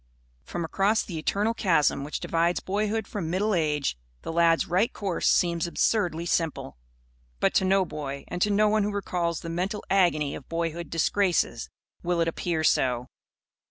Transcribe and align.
From 0.41 0.65
across 0.65 1.03
the 1.03 1.19
eternal 1.19 1.53
chasm 1.53 2.03
which 2.03 2.19
divides 2.19 2.59
boyhood 2.59 3.05
from 3.07 3.29
middle 3.29 3.53
age, 3.53 3.99
the 4.23 4.33
lad's 4.33 4.65
right 4.67 4.91
course 4.91 5.27
seems 5.27 5.67
absurdly 5.67 6.25
simple. 6.25 6.79
But 7.39 7.53
to 7.53 7.65
no 7.65 7.85
boy, 7.85 8.23
and 8.27 8.41
to 8.41 8.49
no 8.49 8.67
one 8.67 8.81
who 8.81 8.89
recalls 8.91 9.41
the 9.41 9.49
mental 9.49 9.83
agony 9.91 10.33
of 10.33 10.49
boyhood 10.49 10.89
disgraces, 10.89 11.69
will 12.01 12.19
it 12.19 12.27
appear 12.27 12.63
so. 12.63 13.09